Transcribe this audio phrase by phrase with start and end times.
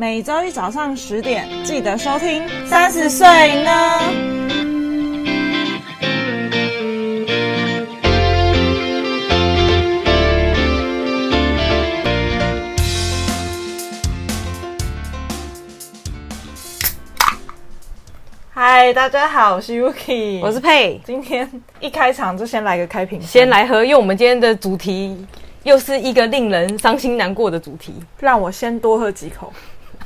[0.00, 2.40] 每周一早上十点记得收听。
[2.64, 3.26] 三十岁
[3.64, 3.70] 呢？
[18.50, 21.00] 嗨，大家好，我是 Yuki，我是佩。
[21.04, 25.26] 今天一开场就先来个开瓶，先来喝，因为我们今天的主题。
[25.64, 29.52] 又是一个令人伤心难过的主题，让我先多喝几口。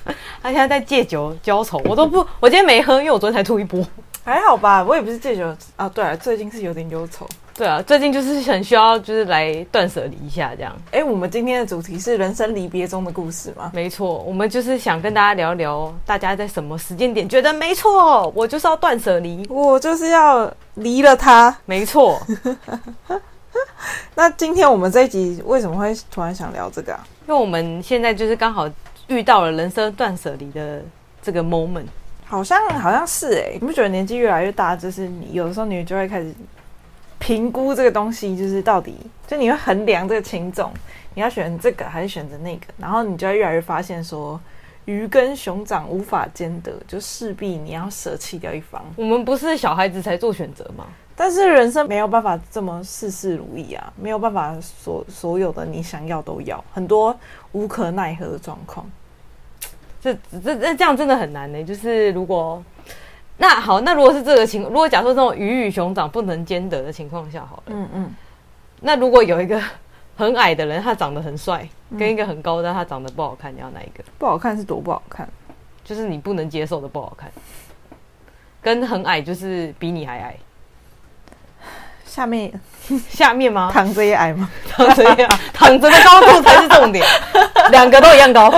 [0.43, 3.85] 他现在在借酒浇愁，我都不，我今天没喝，因为我昨天才吐一波，
[4.25, 5.89] 还好吧，我也不是借酒啊。
[5.89, 7.27] 对啊，最近是有点忧愁。
[7.55, 10.75] 对啊，最近就是很需要，就是来断舍离一下这样。
[10.91, 13.71] 哎，我们今天的主题是人生离别中的故事吗？
[13.75, 21.55] 没错，我们就是想跟大家聊聊，大家在什么时间点觉得没错，我就是要断舍离，我就是要离了他。
[21.67, 22.21] 没错。
[24.15, 27.07] 那今天我们这一集为什么会突然想聊这个啊？
[27.29, 28.67] 因为我们现在就是刚好
[29.13, 30.83] 遇到了人生断舍离的
[31.21, 31.87] 这个 moment，
[32.25, 36.33] 好像好像是哎，你不觉得年纪越来越大，就是你有的时候你就会开始
[37.19, 38.97] 评估这个东西，就是到底
[39.27, 40.73] 就你会衡量这个轻重，
[41.15, 44.41] 你要选这个还是选择那个，然后你就会越来越发现说，
[44.87, 48.83] 鱼跟熊掌无法兼得，就势必你要舍弃掉一方。
[48.97, 50.87] 我们不是小孩子才做选择吗？
[51.15, 57.15] 但是人生没有办法这么事事如意啊，没有办法所所有的你想要都要，很多
[57.53, 58.85] 无可奈何的状况。
[60.03, 61.65] 这这这这样真的很难呢、欸。
[61.65, 62.63] 就是如果
[63.39, 68.15] 那好，那如果是这个情，如果假设这种鱼与熊掌不能兼得的情况下，好了，嗯嗯，
[68.81, 69.63] 那如果有一个
[70.17, 71.67] 很矮的人，他长得很帅，
[71.99, 74.05] 跟一个很高但他长得不好看，你要哪一个？
[74.19, 75.29] 不好看是多不好看？
[75.85, 77.31] 就是你不能接受的不好看，
[78.61, 80.37] 跟很矮就是比你还矮。
[82.13, 82.53] 下面，
[83.09, 83.71] 下面吗？
[83.73, 84.51] 躺着也矮吗？
[84.69, 87.03] 躺着也矮， 躺着的高度才是重点。
[87.73, 88.53] 两个都一样高，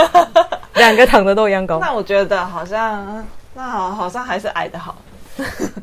[0.75, 1.79] 两个躺着都一样高。
[1.79, 3.25] 那我觉得好像，
[3.55, 4.97] 那好，好像还是矮的好。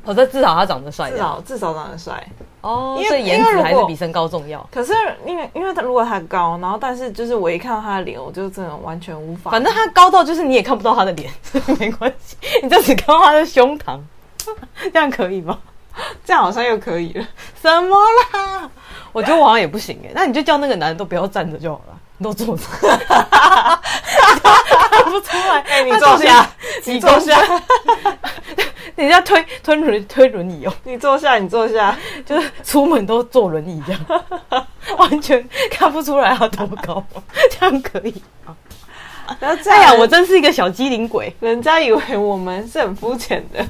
[0.03, 2.21] 我说至少他长得帅，至少至少长得帅
[2.59, 2.99] 哦。
[3.01, 4.65] 因为颜值还是比身高重要。
[4.69, 4.93] 可是
[5.25, 9.49] 因为因为他如果他高，然后但是就是我一看到他的脸，我就真的完全无法。
[9.49, 11.31] 反正他高到就是你也看不到他的脸，
[11.79, 13.97] 没关系，你就只看到他的胸膛，
[14.91, 15.57] 这样可以吗？
[16.25, 17.27] 这样好像又可以了，
[17.61, 17.97] 什么
[18.33, 18.69] 啦？
[19.11, 22.63] 我觉得我好像也不行哎，那你就叫那个男的都不要站着就好了，你都坐着，
[24.89, 25.59] 看不出来。
[25.67, 26.49] 哎，你坐下，
[26.85, 27.41] 你坐下，
[28.95, 34.65] 人家推推轮推轮椅哦，你坐下，你坐下，就是出门都坐轮椅这样，
[34.97, 37.03] 完全看不出来他多高，
[37.59, 38.55] 这样可以吗？
[39.39, 43.65] 不要这样，我真是一个小机灵鬼，人家以为我们是很肤浅的。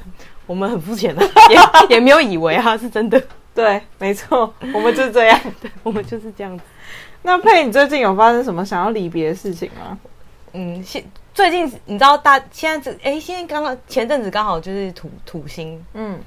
[0.51, 3.21] 我们很肤浅的， 也也没有以为啊，是真的。
[3.55, 5.39] 对，没错， 我们就是这样。
[5.61, 6.63] 对，我们就是这样子。
[7.21, 9.97] 那佩，你最近有发生什么想要离别的事情吗？
[10.51, 11.01] 嗯，现
[11.33, 16.19] 最近你知道大现在这哎，现在刚刚前阵子刚好就是土土星，嗯，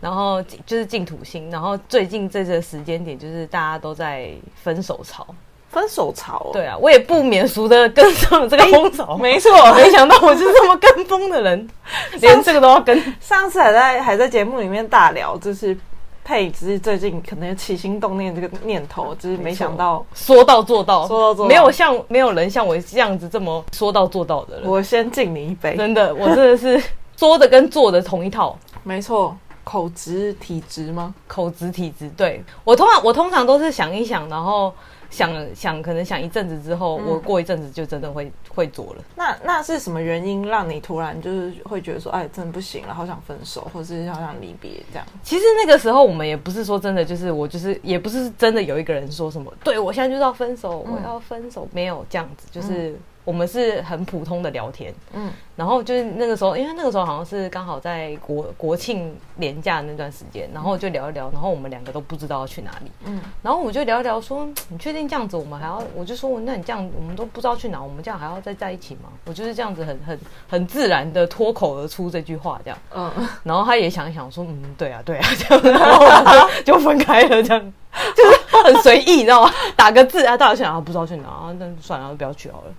[0.00, 4.30] 然后就是进土星，然后最近这个时间点就是大家都在
[4.62, 5.26] 分手潮。
[5.70, 9.16] 分手潮，对啊，我也不免俗的跟上了这个风潮。
[9.16, 11.68] 欸、没错，没想到我是这么跟风的人，
[12.20, 12.98] 连这个都要跟。
[13.20, 15.76] 上次还在还在节目里面大聊，就是
[16.24, 24.68] 佩芝最近可能起心动念这个念头，就是没想到说到做到，说到做到，没有像没有人像我这样子这么说到做到的人。
[24.70, 26.82] 我先敬你一杯，真的，我真的是
[27.18, 28.58] 说的跟做的同一套。
[28.84, 31.14] 没错，口直体直吗？
[31.26, 34.72] 口直体直，对，我通常我通常都是想一想，然后。
[35.10, 39.04] 想想，可能想一阵子之后，嗯、我过一阵子就真的会会做了。
[39.16, 45.06] 那那是什么原因让你突然就是会觉得说，哎，真的不行了，好想分手，或是好想离别这样？
[45.22, 52.94] 其实那个时候我们也不是说真的，就是我就是也不是真的有一个人说什么，对我现在就是要分手，嗯、我要分手，没有这样子，就是。
[53.28, 65.82] 嗯我们是很普通的聊天，嗯，然后就是那个时候，因为那个时候好像是刚好在国国庆连假那段时间，然后就聊一聊，然后我们两个都不知道要去哪里，嗯，然后我就聊一聊说，你确定这样子我们还要？
[65.94, 69.10] 我就说，那你这样我们都不知道去哪，我们这样还要再在一起吗？
[69.26, 70.18] 我就是这样子很很
[70.48, 77.72] 很自然的脱口而出这句话，这样，嗯，然后他也想一想说，嗯，对啊，对啊，这样，然后就 就分开了，这样，
[78.16, 79.52] 就是很随意，你知道吗？
[79.76, 82.72] 打个字啊，到底想啊，不知道去哪啊，那算了，不要去好了。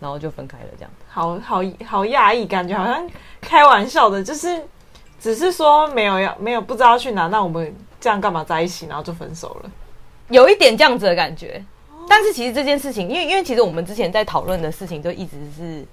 [0.00, 3.08] 然后就分开了，这样好好好压抑，感觉好像
[3.40, 4.60] 开玩笑的，就是
[5.20, 9.70] 只是说没有要没有不知道去哪，那我们这样干嘛在一起，然后就分手了，
[10.30, 11.62] 有一点这样子的感觉。
[12.08, 15.84] 但是其实这件事情，因为因为其实我们之前在讨论的事情，就一直是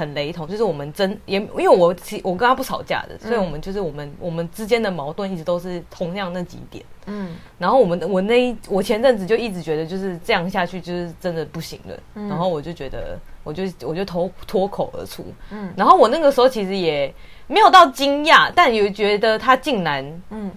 [0.00, 6.82] 很雷同，就是我们真也因为我其我跟他不吵架的，所以我们就是我们、嗯、我们之间的矛盾一直都是同样那几点。
[7.04, 15.22] 嗯，然后我们我那一我前阵子就一直觉得就是这样下去就是真的不行了，嗯、然后我就觉得我就我就脱脱口而出。
[15.50, 17.12] 嗯，然后我那个时候其实也
[17.46, 20.50] 没有到惊讶，但也觉得他竟然嗯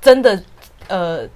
[0.00, 0.40] 真的
[0.86, 1.28] 呃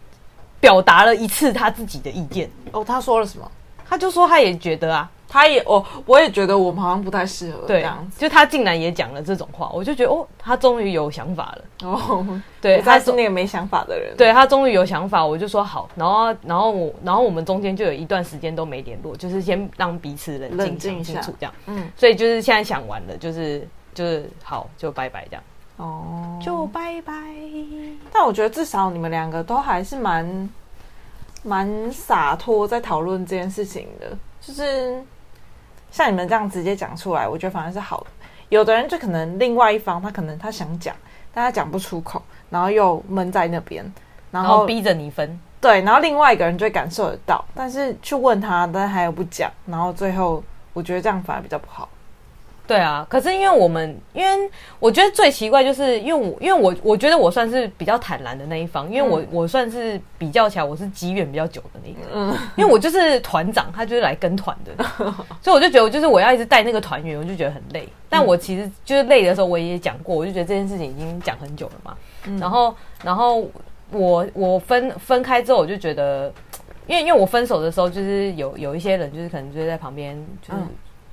[0.60, 2.48] 表达了一次他自己的意见。
[2.70, 3.50] 哦，他说了什么？
[3.88, 5.10] 他就说他也觉得啊。
[5.36, 8.18] 他也哦，我也觉得我们好像不太适合这样子。
[8.18, 11.64] 就他竟然也讲了这种话，我就觉得哦，他终于有想法了。
[11.86, 12.26] 哦，
[12.58, 14.16] 对，他是那个没想法的人。
[14.16, 15.90] 对，他终于有想法，我就说好。
[15.94, 21.52] 然后，然后我，然后我们中间就有一段时间都没联络，就是先让彼此冷静冷静清楚这样。
[21.66, 25.42] 嗯，所以就是现在想完了，就是就是好，就拜拜这样。
[25.76, 27.12] 哦，就拜拜。
[28.10, 30.50] 但我觉得至少你们两个都还是蛮
[31.42, 34.98] 蛮洒脱在讨论这件事情的，就是。
[35.90, 38.06] 像你们这样直接讲出来，我觉得反而是好的。
[38.48, 40.94] 有的人就可能另外一方，他可能他想讲，
[41.32, 43.84] 但他讲不出口，然后又闷在那边，
[44.30, 45.38] 然后，逼着你分。
[45.60, 51.88] 对，然后另外一个人就会感受得到，但是去问他，但他又不讲，然后最后我觉得这样反而比较不好。
[52.66, 64.84] 对啊，可是因为我们，因为我觉得最奇怪就是，因为我，因为我，我觉得我算是比较坦然的那一方，因为我，嗯、我算是比较起来，我是积怨比较久的那个，嗯，因为我就是团长，他就是来跟团的，
[65.40, 67.88] 所以我就觉得，我就是我要一直带那个团员，我就觉得很累。
[68.08, 71.96] 但我其实就是累的时候，我也讲过，我就觉得这件事情已经讲很久了嘛。
[72.24, 72.74] 嗯、然后，
[73.04, 73.48] 然后
[73.90, 76.32] 我我分分开之后，我就觉得，
[76.88, 80.60] 因为因为我分手的时候，就是有有一些人，就是可能就在旁边，就是。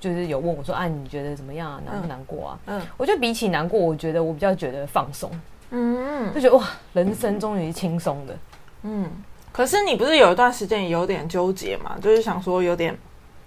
[0.04, 1.82] 嗯就是有问我说：“啊，你觉得怎么样啊？
[1.86, 5.32] 难不难过啊？”嗯，我觉得比起难过，我觉得我比较觉得放松。
[5.72, 8.38] 嗯，就觉得哇，人生终于轻松的。
[8.84, 9.10] 嗯，
[9.52, 11.96] 可是你不是有一段时间也有点纠结嘛？
[12.02, 12.96] 就是想说有点，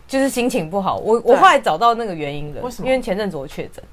[0.09, 0.97] 就是心情不好。
[0.97, 2.63] 我我后来找到那个原因了。
[2.63, 2.89] 为什么？
[2.89, 3.85] 因为前阵子我确诊。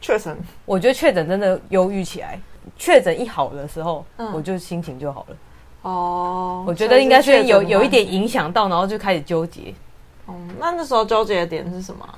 [0.00, 0.36] 确诊？
[0.64, 2.38] 我觉得确诊真的忧郁起来。
[2.76, 5.36] 确诊一好的时候，我就心情就好了。
[5.82, 9.74] 哦，我觉得应该是有有一点影响到，然后就开始纠结。
[10.28, 12.08] 嗯，那那时候纠结的点是什么？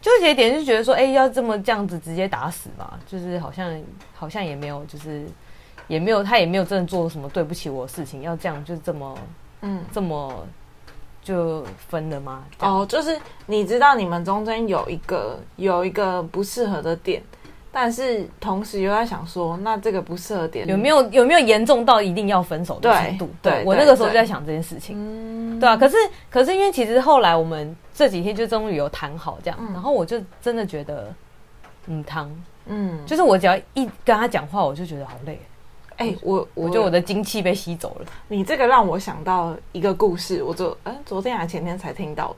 [0.00, 2.98] 纠结点是觉得说，哎、欸，要这么这样子直接打死嘛？
[3.06, 3.82] 就是好像
[4.14, 5.26] 好像也没有，就是
[5.88, 9.18] 也没有他也没有真的做什么对不起我的事情，要这样就这么
[9.62, 10.46] 嗯这么
[11.22, 12.44] 就分了吗？
[12.60, 17.22] 哦，就是你知道你们中间有一个有一个不适合的点。
[17.70, 23.30] 但是同时又在想说，那这个不适合点有没有有没有严重到一定要分手的程度？
[23.42, 24.96] 对，我那个时候就在想这件事情，
[25.56, 25.76] 对，对啊。
[25.76, 25.96] 可是
[26.30, 31.14] 可是因为其实后来我们这几天就终于有谈好这样，嗯、然后我就真的觉得，
[31.86, 32.34] 嗯，汤，
[32.66, 35.38] 嗯，就是我只要一跟他讲话，我就觉得好累。
[35.98, 38.06] 哎、欸，我我觉得我的精气被吸走了。
[38.28, 42.34] 你这个让我想到一个故事，我昨哎、欸、昨天还前天才听到，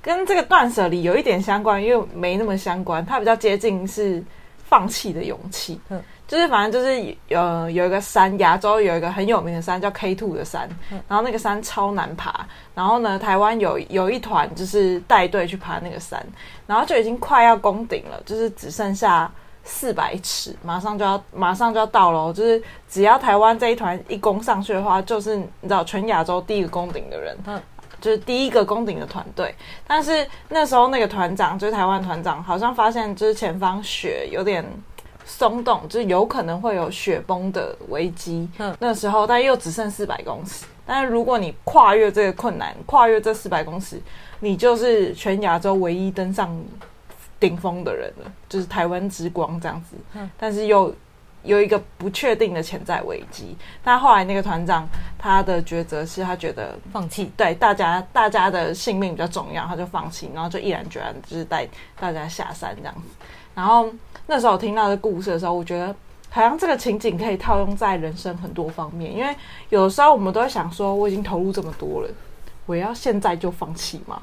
[0.00, 4.24] 跟这个断舍离有一点相关，因为没那么相关，它比较接近是。
[4.70, 10.68] 放弃的勇气，嗯，就是反正就是呃有一个山，亚洲有一个很有名的山叫 K Two 的山，
[11.08, 16.24] 然后那个山超难爬，然后呢，台湾有有一团就是带队去爬那个山，
[16.68, 19.28] 然后就已经快要攻顶了，就是只剩下
[19.64, 27.60] 四百尺，马上就要马上就要到了，就是只要台湾这一团一攻上去的话，就是你知道全亚洲第一个攻顶的人，嗯。
[28.00, 29.54] 就是第一个攻顶的团队，
[29.86, 34.64] 但是那时候那个团长就是台湾团长，好像发现就是前方雪有点
[35.24, 38.48] 松动，就是有可能会有雪崩的危机。
[38.58, 44.00] 嗯，那时候但又只剩四百公尺，但是如果你跨越这个困难，跨越这四百公尺，
[44.40, 46.58] 你就是全亚洲唯一登上
[47.38, 49.96] 顶峰的人了，就是台湾之光这样子。
[50.14, 50.94] 嗯，但是又。
[51.42, 61.66] 有一个不确定的潜在危机，但后来那个团长他的抉择是他觉得放弃，对大家大家的性命比较重要，他就放弃，然后就毅然决然就是带
[61.98, 63.02] 大家下山这样子。
[63.54, 63.88] 然后
[64.26, 65.94] 那时候我听到这故事的时候，我觉得
[66.28, 69.34] 好像这个情景可以套用在人生很多方面，因为
[69.70, 72.08] 有时候我们都会想说，我已经投入这么多了，
[72.66, 74.20] 我要现在就放弃吗？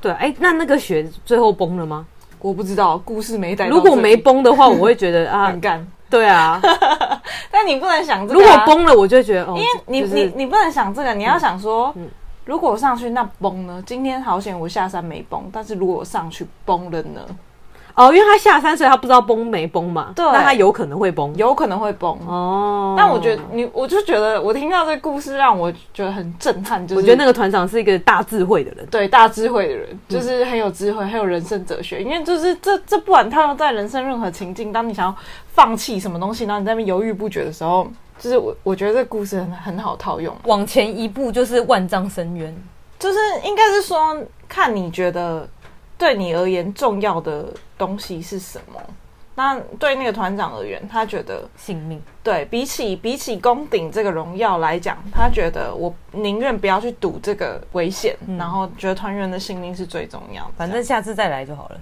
[0.00, 2.06] 对，哎，那那个雪最后崩了吗？
[2.40, 3.66] 我不知道，故事没带。
[3.66, 5.84] 如果没崩的话，我会觉得啊， 很干。
[6.10, 6.60] 对啊，
[7.50, 8.42] 但你不能想这个、啊。
[8.42, 12.10] 如果崩了，我就觉得，哦、因为你、就是、你你不能想这个，你要想说，嗯嗯、
[12.44, 13.82] 如果我上去那崩呢？
[13.86, 17.20] 今天好险我下山没崩，但是如果我上去崩了呢？
[17.98, 20.12] 哦，因为他下山，所以他不知道崩没崩嘛。
[20.14, 22.16] 对，那他有可能会崩，有可能会崩。
[22.28, 26.86] 哦，但我觉得你，我就觉得我听到这个故事让我觉得很震撼。
[26.86, 32.00] 就是我觉得那个团长是一个大智慧的人，对，大智慧的人，就是很有智慧，很有人生哲学。
[32.00, 35.16] 因为就是这这不管他要在人生任何情境，当你想要
[35.48, 37.84] 放弃什么东西，然后你在那边犹豫不决的时候，
[38.16, 40.32] 就是我我觉得这故事很很好套用。
[40.44, 42.56] 往前一步就是万丈深渊，
[42.96, 44.16] 就是应该是说
[44.48, 45.48] 看你觉得。
[45.98, 48.80] 对你而言重要的东西是什么？
[49.34, 60.50] 那对那个团长而言，他觉得性命对比起比起攻顶这个荣耀来讲，他觉得我宁愿不要去赌这个危险，嗯、然后觉得团员的性命是最重要的。
[60.56, 61.80] 反正下次再来就好了。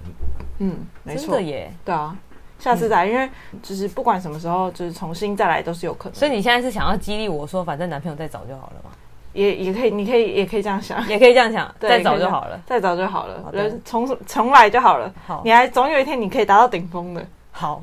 [0.59, 1.73] 嗯，没错，真的耶。
[1.83, 2.15] 对啊，
[2.59, 3.29] 下次再来，嗯、因为
[3.63, 6.15] 就是不管什么时候，就是重新再来都是有可能。
[6.15, 8.91] 所以你现在是想要激励我说，反正男朋友再找就好了吗？
[9.37, 15.13] 也也可以，你可以也可以这样想，也可以这样想， 再找就好了，再找就好了，人重重来就好了。
[15.27, 17.23] 好，你还总有一天你可以达到顶峰的。
[17.51, 17.81] 好，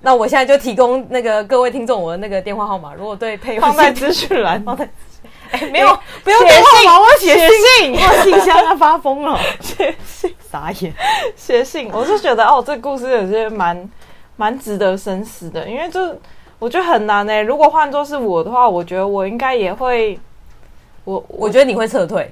[0.00, 4.88] 那我现在就提供那个各位听众我的那个电话号码，如果对配放在资讯栏，放在
[5.52, 10.34] 哎没有，不用写信，我写信，我信箱要发疯了， 写信。
[10.50, 10.92] 傻眼，
[11.36, 13.90] 写信，我是觉得哦，这个故事有些蛮
[14.36, 16.00] 蛮值得深思的，因为就
[16.58, 20.18] 我觉得很难哎，如果换作是我的话，我觉得我应该也会，
[21.04, 22.30] 我我觉得你会撤退。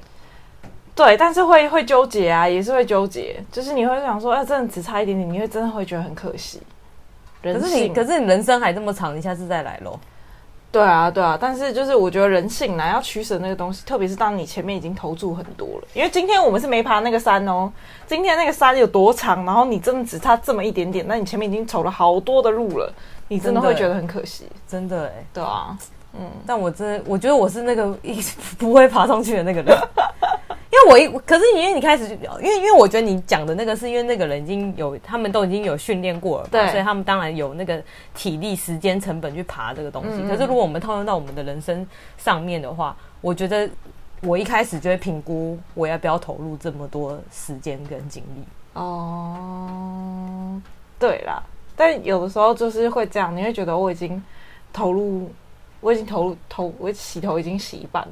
[0.95, 6.61] 对，但是会会纠结啊，也是会纠结，就是你会想说，哎，真的只差一点点，你会真的会觉得很可惜。
[7.43, 9.99] 可是你，可是你人生还这么长，你下次再来喽。
[10.71, 17.71] 对啊，对啊，但是就是我觉得人性呢，要取舍那个东西，特别是当你前面已经投注很多了，因为今天我们是没爬那个山哦，
[18.07, 22.93] 今天那个山有多长，然后你真的只差这么一点点，那你前面已经走了好多的路了，
[23.29, 25.77] 你真的会觉得很可惜，真的哎，对啊，
[26.15, 29.77] 嗯，但我真我觉得我是那个一直不会爬上去的那个人。
[30.73, 37.81] 因为我一，可是因为你开始就，因为因为我觉得你讲的那个是因为那个人已经有，他们都已经有训练过了，对，所以他们当然有那个
[38.15, 40.09] 体力、时间成本去爬这个东西。
[40.15, 43.69] 嗯嗯，可是如果我们套用到我们的人生上面的话，我觉得
[44.23, 48.43] 我一开始就会评估我要不要投入这么多时间跟精力。
[48.73, 50.59] 哦，
[50.99, 51.43] 对啦，
[51.77, 54.21] 但有的时候就是会这样，你会觉得我已经
[54.73, 55.31] 投入，
[55.83, 58.09] 我已经投入投，我洗头已经洗一半，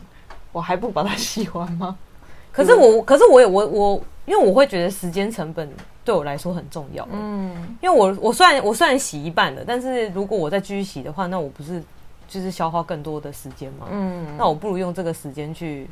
[0.52, 1.96] 我还不把它洗完吗？
[2.52, 5.72] 可是我，可是我也我我，因为我会觉得时间成本
[6.04, 7.06] 对我来说很重要。
[7.12, 11.80] 嗯，因为我我虽然我虽然洗一半了，但是如果我再继续洗的话，那我不是
[12.28, 13.86] 就是消耗更多的时间吗？
[13.88, 15.88] 嗯，那我不如用这个时间去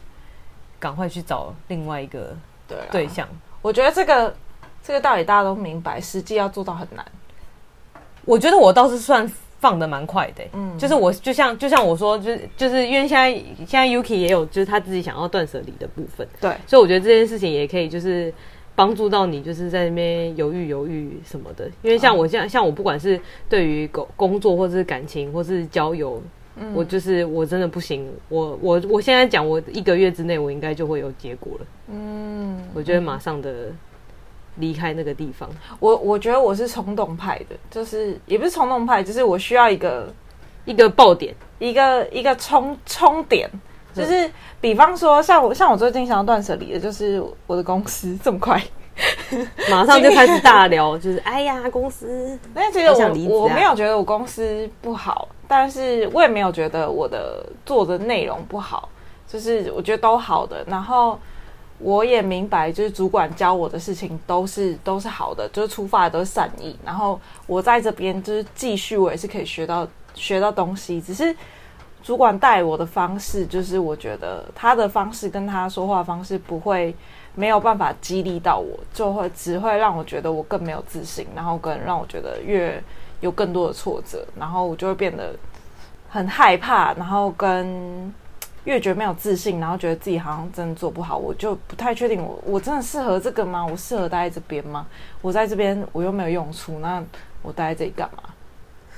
[0.80, 3.28] 赶快去找另外一个对对象。
[3.62, 4.35] 我觉得这个
[4.82, 7.06] 这个道理大家都明白，实际要做到很难。
[8.25, 9.32] 我觉得我倒是算。
[9.60, 13.32] 放的蛮快的，欸，嗯，就是我就像就像我说，就是就是因为现在
[13.66, 18.32] 现在 Yuki 也有就是他自己想要断舍离的部分，对，所以我觉得这件事情也可以就是
[18.76, 21.68] 帮助到你，就是在那边犹豫犹豫什么的。
[21.82, 26.22] 因为像我像、嗯、像我不管是对于工工作或者是感情或是交友，
[26.56, 33.72] 嗯，我就是我真的不行，我我我现在讲我一个月之内我应该就会有结果了，嗯，我觉得马上的。
[34.58, 35.48] 离开那个地方，
[35.78, 40.12] 我我觉得我是冲动派的，就是也不是冲动派，就是我需要一个
[40.64, 43.48] 一个爆点，一个一个冲冲点，
[43.94, 48.60] 就是比方说像我像我最近想要断舍离的，就是我的公司这么快，
[49.70, 58.88] 马上就开始大聊，就是哎呀公司， 但其实我我没有觉得我公司不好，但是我也没有觉得我的做的内容不好，
[59.28, 61.18] 就是我觉得都好的，然后。
[61.80, 66.76] 我也明白，就是主管教我的事情都是都是好的，就是出发的都是善意。
[66.85, 71.00] 然后我在这边就是继续，我也是可以学到学到东西。
[71.00, 71.35] 只是
[72.02, 76.92] 主管带我的方式，就是我觉得他的方式跟他说话方式不会
[77.37, 82.82] 没有办法激励到我，就会只会让我觉得我更没有自信，然后更让我觉得越
[83.20, 85.32] 有更多的挫折，然后我就会变得
[86.08, 88.12] 很害怕，然后跟。
[88.68, 93.64] 越觉得没有自信，然后觉得自己好像真的做不好，我就不太确定我我真的适合这个吗？
[93.64, 94.87] 我适合待在这边吗？
[95.22, 97.02] 我在这边我又没有用处，那
[97.40, 98.22] 我待在这里干嘛？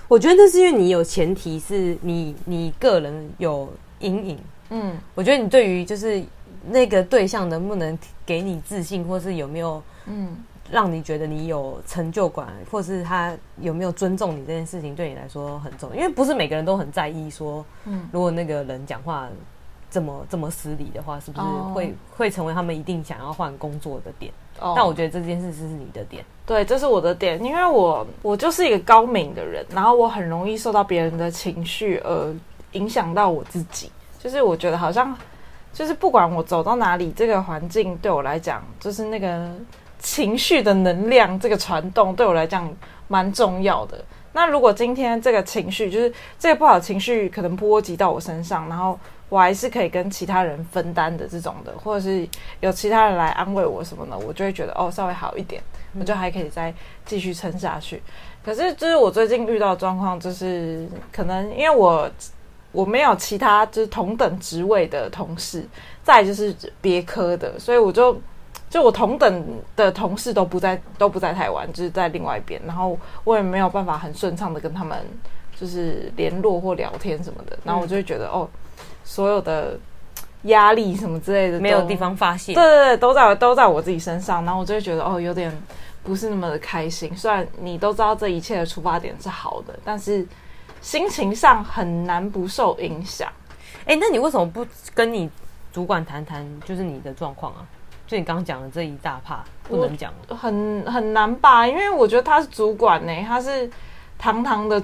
[0.09, 4.39] 我觉得那是因为你有前提是你你个人有阴影。
[4.71, 6.21] 嗯，我觉得你对于就是
[6.67, 7.97] 那个对象能不能
[8.27, 10.37] 给你自信，或是有没有嗯
[10.69, 15.97] 让你觉得你有成就感，或是他有没有尊重你这件事情，对你来说很重要。
[15.97, 19.29] 因为不是每个人都很在意说，嗯，如果那个人讲话。
[19.91, 21.95] 这么这么失礼的话，是不是会、oh.
[22.17, 24.77] 会成为他们一定想要换工作的点？Oh.
[24.77, 32.33] 但我觉得这件事是你的点，对，这是我的点，因为我我就是一个高敏的人，然后我很容易受到别人的情绪而
[32.73, 33.91] 影响到我自己。
[34.19, 35.17] 就是我觉得好像，
[35.73, 39.51] 就是不管我走到哪里，这个环境对我来讲，就是那个
[39.99, 42.73] 情绪的能量，这个传动对我来讲
[43.09, 43.99] 蛮重要的。
[44.33, 48.97] 那如果今天这个情绪，就是这个不好的情绪，可能波及到我身上，然后。
[49.31, 52.29] 我还是可以跟其他人分担的这种的，或者是
[52.61, 55.63] 有其他人来安慰我什么的，我就会觉得哦，稍微好一点，
[55.99, 56.75] 我就还可以再
[57.07, 58.03] 继续撑下去。
[58.45, 62.11] 可是就是我最近遇到的状况，就是可能因为我
[62.73, 65.65] 我没有其他就是同等职位的同事，
[66.03, 68.21] 再就是别科的，所以我就
[68.69, 69.45] 就我同等
[69.77, 74.99] 的同事都不在都不在台湾，就是在另外一边，然后我也没有办法很顺畅的跟他们
[75.55, 78.49] 就是联络或聊天什么的，然后我就会觉得、嗯、哦，
[79.11, 79.77] 所有的
[80.43, 85.51] 压力什么之类的没有地方发泄，对对对，都在都在我自己身上，然后我就会觉得哦，有点
[86.05, 87.15] 不是那么的开心。
[87.17, 90.25] 虽然你都知道这一切的出发点是好的，但是
[90.81, 93.29] 心情上很难不受影响。
[93.85, 94.65] 哎，那你为什么不
[94.95, 95.29] 跟你
[95.73, 97.67] 主管谈谈，就是你的状况啊？
[98.07, 101.67] 就你刚刚讲的这一大趴不能讲，很很难吧？
[101.67, 103.69] 因为我觉得他是主管呢、欸，他是
[104.17, 104.81] 堂堂的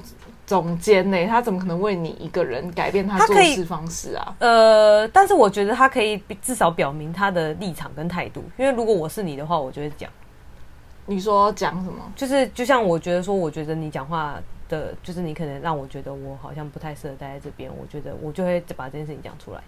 [0.46, 4.36] 总监呢、欸，他怎么可能为你一个人改变他做事方式啊？
[4.38, 8.44] 呃，但是我觉得他可以至少表明他的立场跟态度。
[8.56, 10.08] 因为如果我是你的话，我就会讲。
[11.08, 12.00] 你说讲什么？
[12.16, 17.70] 就是就像我觉得说，我觉得你讲话的，就是你可能让我觉得我好像不太适合待在这边。
[17.80, 19.60] 我觉得我就会把这件事情讲出来。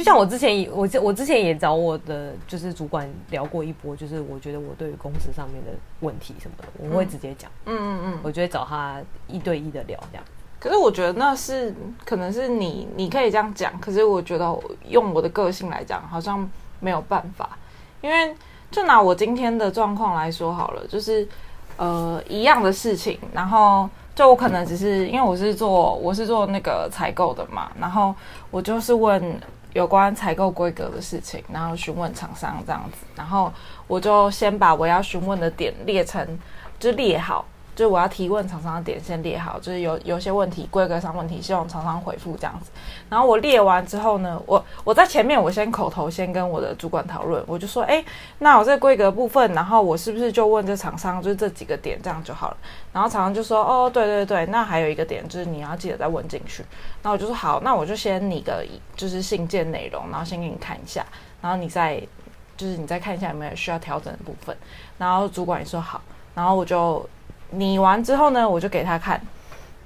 [0.00, 7.50] 就像我之前，我我之前也找我的就是主管聊过一波，就是我觉得我对于公司上面的问题什么的，我会直接讲。
[7.66, 10.24] 嗯嗯嗯，我就会找他一对一的聊这样。
[10.58, 17.50] 可是我觉得那是可能是你你可以这样讲，可是我觉得用我的个性来讲，好像没有办法。
[18.00, 18.34] 因为
[18.70, 21.28] 就拿我今天的状况来说好了，就是
[21.76, 28.14] 呃一样的事情，然后就我可能只是因为我是做我是做那个采购的嘛，然后
[28.50, 29.38] 我就是问。
[29.72, 33.52] 有关采购规格的事情，然后询问厂商这样子，然后
[33.86, 36.38] 我就先把我要询问的点列成，
[36.78, 37.44] 就列好。
[37.80, 42.70] 就我要提问厂商的点先列好，就是有有些问题规格上问题，希望厂商回复这样子。
[43.08, 48.04] 然后我列完之后呢，我我在前面我先口头先跟我的主管讨论，我就说，哎，
[48.40, 52.56] 那我这规格部分，然后我是不是就问这厂商，就是这几个点这样就好了？
[52.92, 56.62] 然后厂商就说，哦，对对对，那还有一个点就是你要记得再问进去。
[57.02, 58.62] 然后我就说好，那我就先拟个
[58.94, 61.02] 就是信件内容，然后先给你看一下，
[61.40, 61.98] 然后你再
[62.58, 64.54] 就是你再看一下有没有需要调整的部分。
[64.98, 66.02] 然后主管也说好，
[66.34, 67.08] 然后我就。
[67.50, 69.20] 拟完之后呢，我就给他看，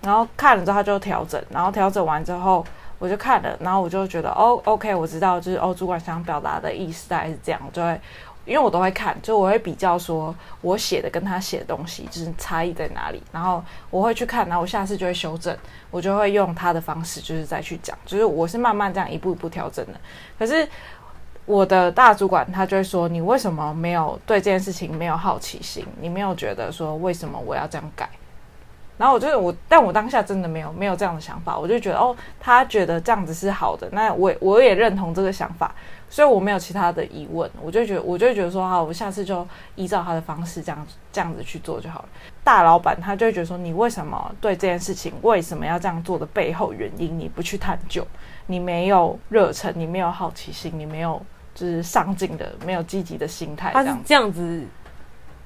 [0.02, 2.64] 然后看了之后他就调整，然后调整完之后
[2.98, 8.00] 我就看了，然后我就觉得哦，OK，我知道，就是哦，主管想表达的意思大概是这样，就会
[8.44, 15.56] 因为我都会看，就我会比较说我写的跟他写的东西就是差异在哪里，然后我会去看，然后我下次就会修正，
[15.90, 19.92] 我就会用他的方式就是再去讲，就是我是慢慢这样一步一步调整的，
[20.38, 20.68] 可是。
[21.46, 25.86] 我的大主管他就会说：“你为什么没有对这件事情没有好奇心？
[26.00, 28.08] 你没有觉得说为什么我要这样改？”
[28.96, 31.58] 然后我就是我，但我当下真的没有没有这样的想法。
[31.58, 35.74] 我就觉得哦，他觉得这样子是好的，那我我也认同这个想法，
[36.08, 37.50] 所以我没有其他的疑问。
[37.60, 42.08] 我就觉得，我就觉得说好，我下次就依照他的方式这样这样子去做就好了。
[42.44, 48.06] 大老板他就会觉得说：“你为什么对这件事情为什么要这样做的背后原因你不去探究？
[48.46, 51.20] 你没有热忱，你没有好奇心，你没有。”
[51.54, 53.70] 就是上进的，没有积极的心态。
[53.72, 54.62] 他是这样子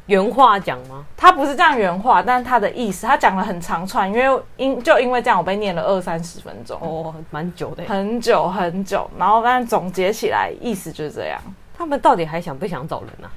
[0.07, 1.05] 原话讲吗？
[1.17, 9.09] 他不是这样原话，但是他的意思，他讲了很长串，因为因就因为这样，我被念了二三十分钟，哦，蛮久的，很久很久。
[9.19, 11.41] 然后，但总结起来，意思就是这样。
[11.77, 13.29] 他们到底还想不想找人呢？
[13.29, 13.31] 啊？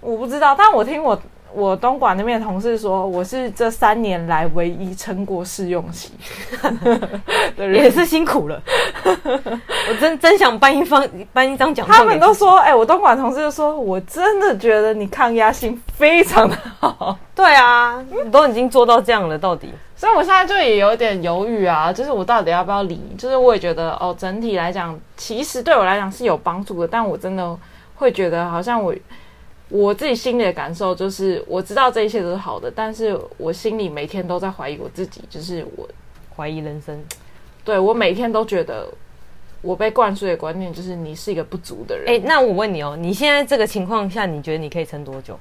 [0.00, 1.20] 我不知道，但我听我。
[1.52, 6.12] 我东莞那边的同事说，我是这三年来唯一撑过试用期，
[7.58, 8.62] 也是辛苦了。
[9.04, 11.86] 我真真想颁一方颁一张奖。
[11.88, 17.18] 他们都说，哎、欸，我东莞同事就说，我真的觉得你抗压性非常的好。
[17.34, 19.72] 对啊，都已经做到这样了，到底。
[19.96, 23.00] 所以我现在就也有点犹豫啊，就是我到底要不要理？
[23.18, 27.56] 就是我也觉得，哦，整体来讲，其实对我来讲是有帮助的，但我真的
[27.96, 28.94] 会觉得好像我。
[29.70, 35.88] 我自己心里的感受就是，我知道这一切都是好的，但是我心里每天都在怀疑我自己，就是我
[36.36, 37.00] 怀疑人生。
[37.64, 38.88] 对，我每天都觉得，
[39.62, 42.08] 我被灌输的观念就是你是一个不足的人。
[42.08, 45.38] 哎、欸，那我问你哦，你现在这个情况下，你觉得你可以撑多久？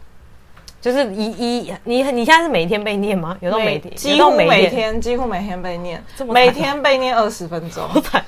[0.81, 3.37] 就是一一你你现在是每天被念吗？
[3.41, 7.83] 有到每天，几乎每天几乎每天被念，每天被念二十分钟，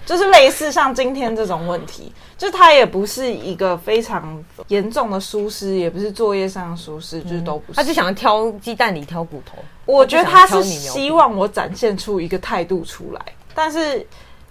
[0.06, 7.78] 就是类似像今天这种问题，就他也不是一个非常严重的疏失，也不是作业上的疏失，就是都不是。
[7.78, 13.22] 他就想要挑鸡蛋里挑骨头，我觉得他是希望我展现出一个态度出来，
[13.56, 14.06] 但是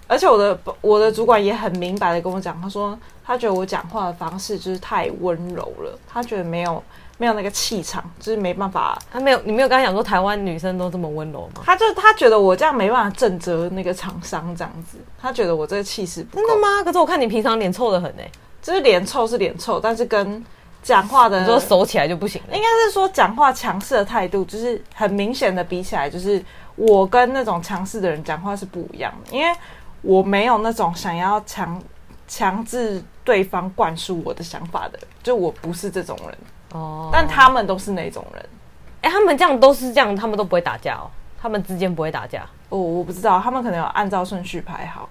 [0.06, 6.82] 而且我的我的主管也很明白的跟我讲，他说他觉得我讲话的方式就是太温柔了，他觉得没有。
[7.20, 8.98] 没有那个气场，就是没办法。
[9.12, 11.60] 他没有，你没有跟他讲说台湾女生都这么温柔吗？
[11.66, 16.26] 他就他觉得我这样没办法震慑那个厂商这样子，他觉得我这个气势。
[16.32, 16.82] 真的吗？
[16.82, 20.42] 可是我看你平常脸臭的很哎、欸，就是脸臭是脸臭，但是跟
[20.82, 22.56] 讲话的，你说熟起来就不行了。
[22.56, 26.42] 应该是说讲话强势的态度，就是很明显的比起来，就是
[26.74, 29.54] 我跟那种强势的人讲话是不一样的，因为
[30.00, 31.78] 我没有那种想要强。
[32.32, 36.38] 强制对方灌输我的想法的，就我不是这种人
[36.72, 38.46] 哦，但他们都是那种人。
[39.02, 42.46] 哎、欸，他们这样都是这样，他们都不会打架哦，他们之间不会打架。
[42.68, 45.08] 哦，我不知道，他们可能有按照顺序排好，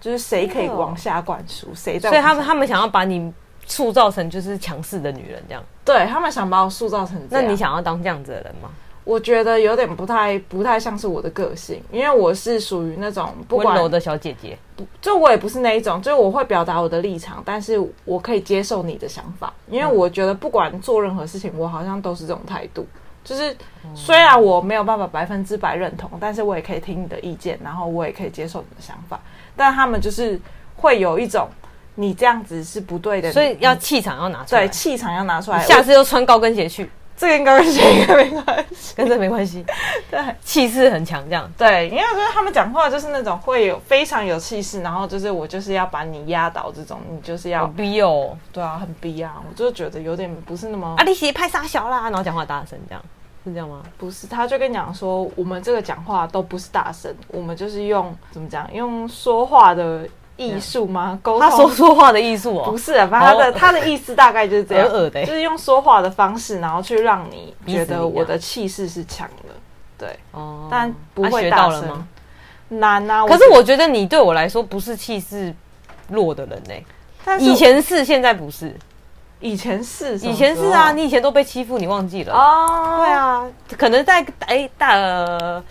[0.00, 2.10] 就是谁可以往下灌输，谁在。
[2.10, 3.32] 所以他们他们想要把你
[3.66, 5.62] 塑造成就是强势的女人这样。
[5.84, 7.16] 对，他们想把我塑造成。
[7.30, 8.68] 那你想要当这样子的人吗？
[9.04, 14.58] 我觉得有点不太不太像是我的个性，因为我是属于那种温柔的小姐姐。
[15.00, 22.86] 就我也不是那一种，就我会表达我的立场，但是我可以接受你的想法，因为我觉得不管做任何事情，我好像都是这种态度。
[23.24, 23.54] 就是
[23.94, 29.20] 虽然我没有办法百分之百认同，但是我也可以听你的意见，然后我也可以接受你的想法。
[29.54, 30.40] 但他们就是
[30.76, 31.46] 会有一种
[31.96, 35.60] 你这样子是不对的，所以要气场要拿出来，对，气场要拿出来。
[35.62, 36.88] 下次又穿高跟鞋去。
[37.18, 39.66] 这个跟高跟鞋应该没关系，跟这没关系。
[40.08, 53.02] 对，气势很强，这样对，因为我觉得他们讲话就是那种会有非常有气势，然后就是我就是要把你压倒这种，你就是要逼哦，对啊，很逼啊，我就觉得有点不是那么啊，你鞋拍沙小啦，然后讲话大声，这样
[53.44, 53.82] 是这样吗？
[53.96, 60.08] 不是，他就跟你讲说，我们这个讲话都不是大声，我们就是用怎么讲，用说话的。
[60.38, 61.18] 艺术吗？
[61.20, 61.40] 沟通？
[61.40, 69.54] 他说说话的艺术哦，不是，反正他的他的意思大概就是这样，的就是用说话的方式，然后去让你觉得我的气势是强的，
[69.98, 72.08] 对，哦，但不会大声吗？
[72.68, 73.26] 难啊！
[73.26, 75.52] 可是我觉得你对我来说不是气势
[76.08, 78.72] 弱的人呢，以前是，现在不是，
[79.40, 82.98] 以前是，以前是啊，你以前都被欺负，你忘记了哦？
[82.98, 83.44] 对啊，
[83.76, 84.94] 可能在哎大。
[84.94, 85.62] 呃，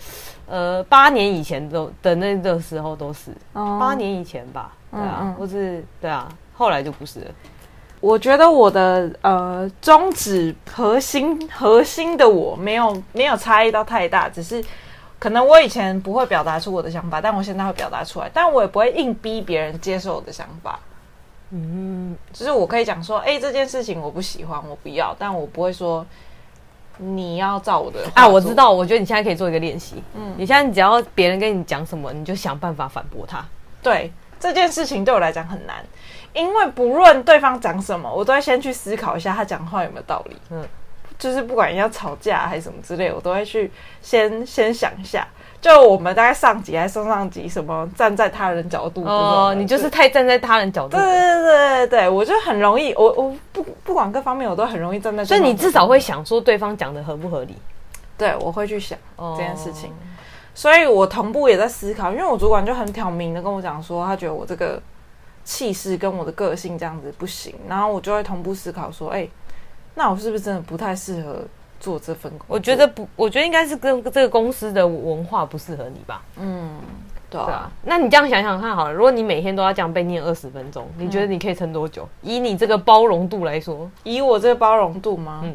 [0.88, 7.26] 八年以前都的那个时候都是，八年以前吧，对啊，或是对啊，后来就不是了。
[8.00, 14.64] 我觉得我的呃宗旨核心核心的我没有没有差异到太大，只是
[15.18, 20.78] 可能我以前不会表达出我的想法，但我现在会表达出来，但我也不会硬逼别人接受我的想法。
[21.50, 26.06] 嗯，就是我可以讲说，哎，这件事情我不喜欢，我不要，但我不会说。
[26.98, 28.70] 你要照我的啊，我知道。
[28.70, 30.02] 我觉得你现在可以做一个练习。
[30.14, 33.44] 嗯，你现在只要别人跟你讲什么，你就想办法反驳他。
[33.82, 35.76] 对，这件事情对我来讲很难，
[36.32, 40.36] 因为不论对方讲什么，我都会先去思考一下他讲话有没有道理。
[40.50, 40.64] 嗯，
[41.18, 45.26] 就是不管要吵架还是什么之类，我都会去先先想一下。
[45.60, 50.96] 就我们大概上集还是上上集，什么站在他人角度哦，你就是太站在他人角度。
[50.96, 55.24] 对对对对，我就很容易，我我不不管各方面，我都很容易站在。
[55.24, 57.56] 所以你至少会想说对方讲的合不合理？
[58.16, 59.92] 对，我会去想这件事情。
[60.54, 64.80] 所以我同步也在思考，因为我主管就很挑明的跟我讲说，他觉得我这个
[65.44, 69.28] 气势跟我的个性这样子不行，然后我就会同步思考说，哎，
[69.98, 71.44] 那我是不是真的不太适合？
[71.80, 76.24] 做这份工作，我觉得不，我觉得应该是跟这个公司的文化不适合你吧。
[76.36, 76.72] 嗯，
[77.30, 77.72] 对啊，对啊。
[77.84, 82.02] 那你这样想想看好了，如果你每天都要这样被念二十分钟，你觉得你可以撑多久？
[82.02, 85.42] 嗯，以你这个包容度来说，以我这个包容度吗？
[85.44, 85.54] 嗯，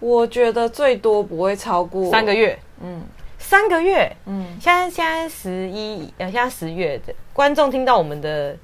[0.00, 2.58] 我觉得最多不会超过三个月。
[2.82, 3.00] 嗯，
[3.38, 4.14] 三个月。
[4.26, 8.54] 嗯，现在现在十一呃，现在十月的观众听到我们的。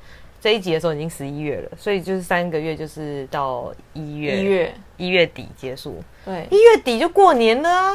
[0.40, 6.02] 这一集的时候已经十一月了，所以就是三个月，就是到一月一月一月底结束。
[6.24, 7.92] 对，一月底就过年了啊。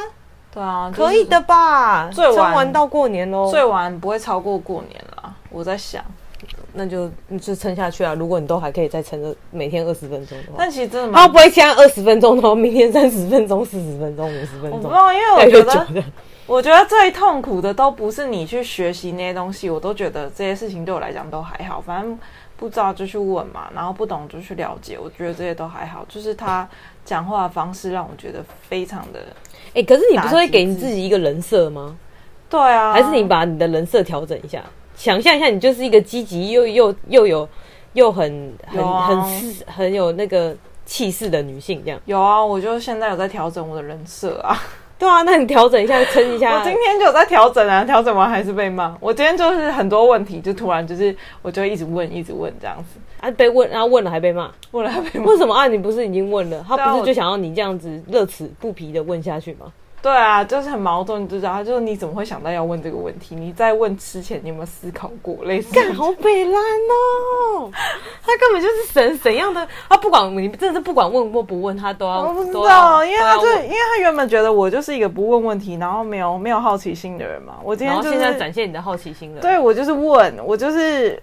[0.52, 2.08] 对啊，可以的吧？
[2.08, 5.32] 最晚撑完到过年喽，最晚不会超过过年了。
[5.48, 6.04] 我在想，
[6.72, 8.14] 那就你就撑下去啊。
[8.14, 14.72] 如果你都还可以再撑个每天二十分钟的话，但其实真的，他不会现在二十分钟，然后明天三十分钟、四十分钟、五十分钟。
[14.72, 16.04] 我不知道，因为我觉得，
[16.46, 22.18] 我觉得最痛苦的都不是你去学习那些东西，我都觉得这些事情对我来讲都还好，反正。
[22.60, 24.98] 不知道就去问嘛，然后不懂就去了解。
[25.02, 26.68] 我觉得这些都还好，就是他
[27.06, 29.20] 讲话的方式让我觉得非常的……
[29.68, 31.96] 哎、欸，可是你不是会给你自己一个人设吗？
[32.50, 34.62] 对啊，还是你把你的人设调整一下，
[34.94, 37.48] 想象一下，你就是一个积极又又又有
[37.94, 41.98] 又很很、啊、很很有那个气势的女性，这样。
[42.04, 44.54] 有啊，我就现在有在调整我的人设啊。
[45.00, 46.52] 对啊，那你调整一下，撑一下。
[46.60, 48.94] 我今天就有在调整啊，调整完还是被骂。
[49.00, 55.24] 我今天就是很多问题，就突然就是，我就一直问，一直问这样子啊，被问，然后问了还被骂，问了还被骂。
[55.24, 55.66] 为什么啊？
[55.66, 56.62] 你不是已经问了？
[56.68, 59.72] 他不是就想要你这样子乐此不疲的问下去吗？
[60.02, 61.62] 对啊，就是很矛盾，你知道？
[61.62, 63.34] 就是你怎么会想到要问这个问题？
[63.34, 65.36] 你在问之前，你有没有思考过？
[65.44, 67.70] 类似干好北烂哦，
[68.24, 69.66] 他根本就是神怎样的？
[69.88, 72.22] 他不管你真的是不管问或不问，他都要。
[72.22, 77.56] 我不知道，因为他就因为他原本觉得我就是一个不问问题，然后没有没有好奇心的人嘛。
[77.62, 79.40] 我今天就是现在展现你的好奇心了。
[79.40, 81.22] 对，我就是问，我就是。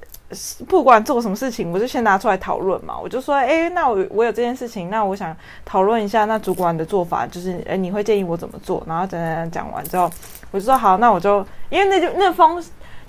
[0.67, 2.97] 不管做什么事情，我就先拿出来讨论嘛。
[3.01, 8.83] 我就说，哎、欸，那我我有这件事情，那我想讨论一下，那主管的做法就是，哎、欸，你会建议我怎么做？
[8.85, 10.11] 然后讲讲讲完之后，
[10.51, 12.61] 我就说好，那我就因为那就那封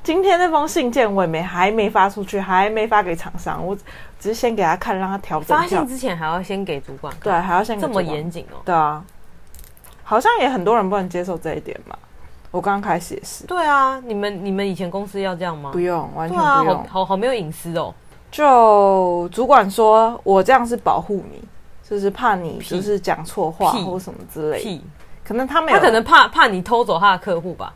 [0.05, 3.77] 今天那封信件我也没还没发出去，还没发给厂商，我
[4.21, 5.59] 只是先给他看，让他调整。
[5.59, 8.63] 发信之前还要先给主管，对，还要先给这么严谨哦。
[8.65, 9.05] 对啊，
[10.05, 11.99] 好像也很多人不能接受这一点嘛。
[12.51, 13.47] 我刚刚开始也是。
[13.47, 15.71] 对啊，你们你们以前公司要这样吗？
[15.73, 17.95] 不用，完全不用，啊、好好好没有隐私哦。
[18.31, 21.43] 就主管说我这样是保护你，
[21.89, 24.85] 就是怕你就是讲错话或什么之类的。
[25.25, 27.73] 可能他没有，他可能怕怕你偷走他的客户吧？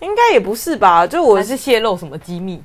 [0.00, 1.06] 应该也不是吧？
[1.06, 2.62] 就我是泄露什么机密？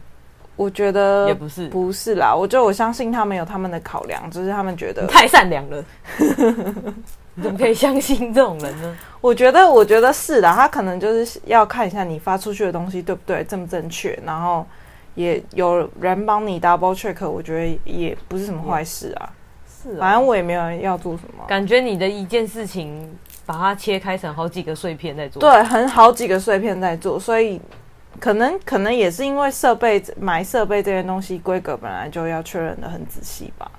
[0.55, 2.35] 我觉得也不是，不是啦。
[2.35, 5.83] 我就我相信他们有他们的考量，就是他们觉得太善良了。
[7.35, 8.97] 你怎么可以相信这种人呢？
[9.21, 10.51] 我觉得，我觉得是的。
[10.51, 14.65] 他可能就是要看一下你发出去的东西对不对，正不正确，然后
[15.15, 17.29] 也有人帮你 double check。
[17.29, 19.29] 我觉得也不是什么坏事啊。
[19.65, 21.45] 是，反正我也没有要做什么。
[21.47, 23.15] 感觉你的一件事情，
[23.45, 25.39] 把它切开成好几个碎片在做。
[25.39, 27.61] 对，很好几个碎片在做，所以
[28.19, 33.71] 可能可能也是因为设备买设备这些东西规格本来就要确认的很仔细吧。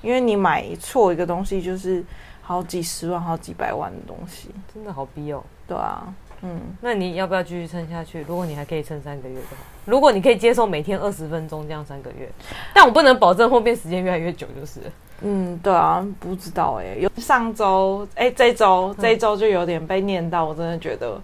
[0.00, 2.02] 因为你买错一个东西就是。
[2.50, 5.40] 好几十万、好几百万的东西，真的好逼哦。
[5.68, 8.24] 对啊，嗯，那你要不要继续撑下去？
[8.26, 12.28] 如果你还可以撑三个月的话，如果你可以接受每天二十分钟这样三个月，
[12.74, 14.80] 但我不能保证后面时间越来越久，就是。
[15.20, 17.00] 嗯，对啊，不知道哎、欸。
[17.02, 21.20] 有上周，哎、欸，这周这周就有点被念到，我真的觉得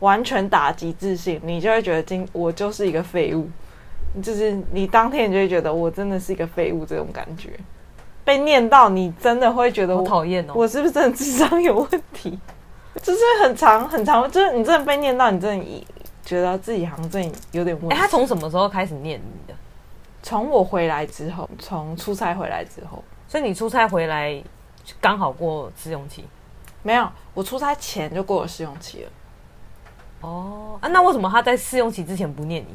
[0.00, 1.40] 完全打击自信。
[1.44, 3.48] 你就会觉得今我就是一个废物，
[4.20, 7.50] 就是你当天你就会觉得我真的是一个废物这种感觉。
[8.26, 10.52] 被念到，你真的会觉得我讨厌哦！
[10.56, 12.36] 我是不是真的智商有问题？
[13.00, 15.86] 就是很长很长，就是你真的被念到，你真的
[16.24, 17.94] 觉得自己好像真的有点问题。
[17.94, 19.54] 哎、欸，他从什么时候开始念你的？
[20.24, 23.04] 从我回来之后，从出差回来之后。
[23.28, 24.42] 所以你出差回来
[25.00, 26.24] 刚好过试用期？
[26.82, 29.10] 没有，我出差前就过了试用期了。
[30.22, 32.74] 哦，啊，那为什么他在试用期之前不念你？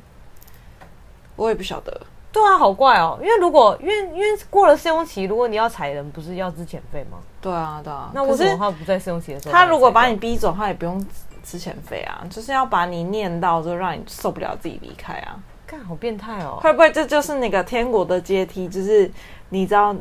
[1.35, 2.01] 我也不晓得。
[2.31, 3.19] 对啊，好怪哦！
[3.21, 7.17] 因为如果因为因为过了试用期，如果你要裁人，不是要资遣费吗？
[7.41, 8.09] 对啊，对啊。
[8.13, 9.51] 那为什么他不在试用期的时候？
[9.51, 11.03] 他如果把你逼走，他也不用
[11.43, 15.35] 资遣费啊，就是要把你念到就让你受不了自己离开啊！
[15.67, 16.59] 干，好变态哦！
[16.61, 18.67] 会不会这就是那个天国的阶梯？
[18.67, 19.11] 就是
[19.49, 19.93] 你知道，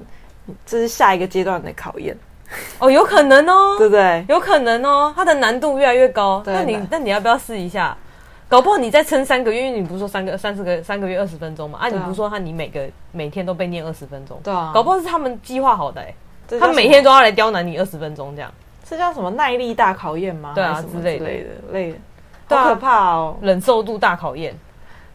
[0.64, 2.16] 这是下一个阶段的考验
[2.79, 4.25] 哦，有可能哦， 对不对？
[4.29, 6.43] 有可能哦，它的难度越来越高。
[6.47, 7.97] 那你那你要不要试一下？
[8.51, 11.79] 搞不好你再撑三个月，因为你不是说三个三四个三个月二十分钟嘛？
[11.79, 14.41] 啊，你不是说他你每个每天都被念二十分钟？
[14.43, 16.13] 对啊，搞不好是他们计划好的哎、
[16.49, 18.53] 欸，他每天都要来刁难你二十分钟这样，
[18.85, 20.51] 这叫什么耐力大考验吗？
[20.53, 21.93] 对啊，之类的类的类
[22.49, 24.53] 的，好可怕哦，忍受度大考验。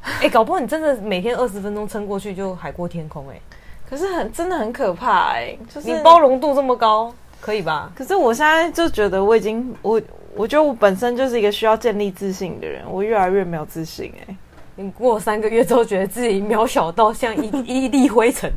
[0.01, 3.41] 哎、 欸，搞不好你真的每天二十分钟撑过去就海阔天空哎、欸，
[3.89, 7.91] 可是很真的很可怕哎、欸，就是你包容度这么高，可以吧？
[7.93, 10.01] 可是我现在就觉得我已经我。
[10.35, 14.37] 我觉得我本身就是一个需要建立自信的人，我越来越没有自信哎、欸。
[14.75, 18.51] 你过三个月之后，觉得自己渺小到像一一粒灰尘。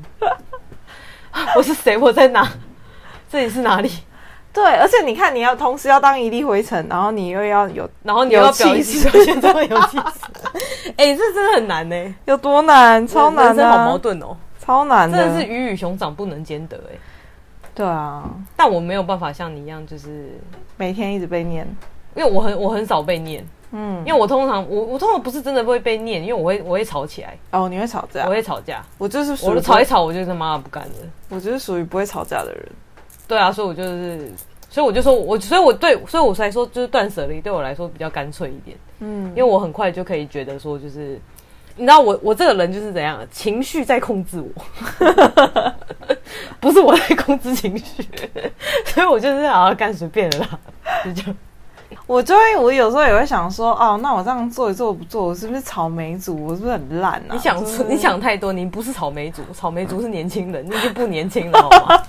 [1.55, 1.97] 我是谁？
[1.97, 2.47] 我在哪？
[3.31, 3.88] 这里是哪里？
[4.53, 10.49] 对，而且你看，你要同时要当一粒灰尘，然后你又要有，然后你又要气势，现在有气势。
[10.97, 13.07] 哎、欸，这真的很难呢、欸，有多难？
[13.07, 17.01] 超难的、啊，好矛盾哦，超难的，真的是鱼与熊掌不能兼得哎、欸。
[17.73, 18.25] 对啊，
[18.57, 20.41] 但我没有办法像你一样，就是
[20.79, 21.67] 每天一直被念，
[22.14, 27.37] 因为我很我很少被念，嗯，因为我通常我我通常不是真的会被念，因为我会我会吵起来。
[27.51, 28.25] 哦，你会吵架？
[28.25, 30.95] 我会吵架，我就是我吵一吵，我就他妈不干了。
[31.29, 32.69] 我就是属于不会吵架的人。
[33.27, 34.33] 对啊，所以我就是，
[34.71, 41.21] 所以我就说我，所以我对，所以我才说就是断舍离对我来说比较干脆一点，嗯，因为我很快就可以觉得说就是。
[41.79, 44.64] 你知道我我这个人就是怎样，情绪在控制我，
[46.61, 48.07] 不是我在控制情绪，
[48.87, 50.49] 所以我就是想要干随便的啦。
[51.14, 51.23] 就
[52.07, 56.45] 我就会，我有时候也会想说，哦，那我这样做一做不做，我是不是草莓族？
[56.45, 57.33] 我是不是很烂啊？
[57.33, 62.03] 你想是是你想太多，你不是草莓族， 草莓族是年轻人，你已经不年轻了，好吗？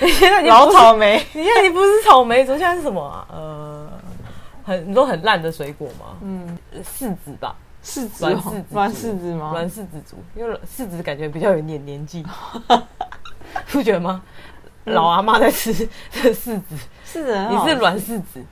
[0.00, 3.26] 你现在老草莓，你看你不是草莓族，现在是什么啊？
[3.32, 3.88] 呃，
[4.64, 6.16] 很你说很烂的水果吗？
[6.22, 7.54] 嗯，柿子吧。
[7.84, 8.24] 柿子，
[8.70, 9.50] 软柿子吗？
[9.52, 12.24] 软柿子族，因为柿子感觉比较有点年纪，
[13.70, 14.22] 不觉得吗？
[14.86, 15.88] 嗯、老阿妈在吃柿
[16.32, 16.60] 子，
[17.06, 18.42] 柿子，你是软柿子，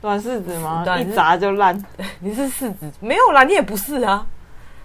[0.00, 0.84] 软柿子吗？
[0.98, 1.80] 一砸就烂。
[2.20, 4.26] 你是柿子，没有啦，你也不是啊，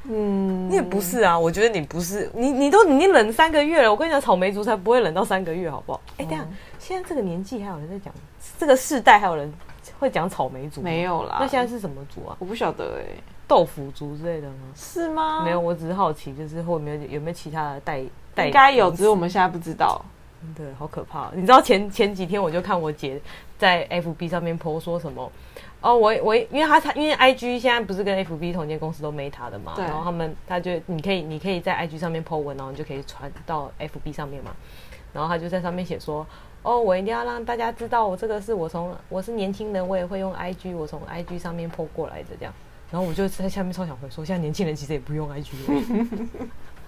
[0.03, 1.37] 嗯，你也不是啊。
[1.37, 6.01] 我觉得你不是，你你都你冷三个月了，我跟你讲，草莓族才不会冷到三个月，好不好？
[6.17, 6.45] 哎、嗯，等下，
[6.79, 8.13] 现在这个年纪还有人在讲，
[8.59, 9.51] 这个世代还有人
[10.05, 10.81] 会讲草莓族？
[10.81, 12.35] 没有啦，那现在是什么族啊？
[12.39, 13.23] 我不晓得哎、欸。
[13.47, 14.55] 豆腐族之类的吗？
[14.75, 15.43] 是吗？
[15.43, 18.01] 没有，我只是好奇，就是后面有有没有其他的代
[18.33, 18.47] 代？
[18.47, 20.03] 应该有，只是我们现在不知道。
[20.55, 21.29] 真的好可怕！
[21.33, 23.19] 你知道前前几天我就看我姐
[23.57, 25.31] 在 FB 上面 po 说什么？
[25.81, 34.51] 哦，我我因为他他因为 IG 现在不是跟 FB 同间公司都 Meta 的嘛，然后他们他就你可以你可以在 IG 上面 po 文，然后你就可以传到 FB 上面嘛。
[35.13, 36.27] 然后他就在上面写说
[36.65, 42.51] ：“哦，我一定要让大家知道，我这个是我从我是年轻人，我也会用 IG，我从 IG 上面 po 过来的这样。”
[42.91, 46.28] 然后我就在下面超想回说：“现在年轻人其实也不用 IG。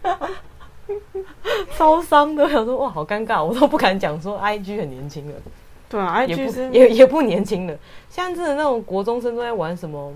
[1.78, 5.36] ”超伤的，我想说哇，好尴尬，我都不敢讲说 IG 很年轻了。
[5.90, 7.78] 对啊，IG 是也也不年轻了。
[8.10, 10.12] 现在真的那种国中生都在玩什么，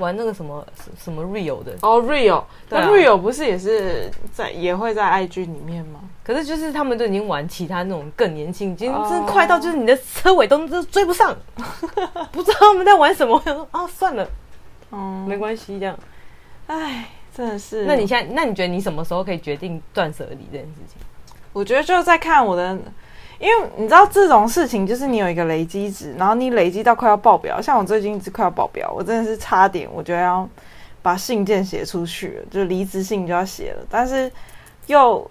[0.00, 0.66] 玩那个什么
[0.98, 6.00] 什么 Real 的哦，Real，那 Real 不是也是在也会在 IG 里面吗？
[6.24, 11.36] 可是就是他们都已经玩其他那种更年轻，已经真快到就是你的车尾都都追不上，
[12.32, 13.36] 不知道他们在玩什么。
[13.36, 14.28] 我想说啊，算了，
[14.90, 15.96] 哦，没关系，这样，
[16.66, 17.10] 唉。
[17.32, 20.96] 真的是，那你现在，那你觉得你什么时候可以决定断舍离这件事情？
[21.52, 22.76] 我觉得就是在看我的，
[23.40, 30.46] 因为你知道这种事情，就是你有一个累积值，然后你累积到快要爆表，像我最近一直快要爆表，我真的是差点，我觉得要
[31.00, 34.30] 把信件写出去了，就离职信就要写了，但是
[34.88, 35.26] 又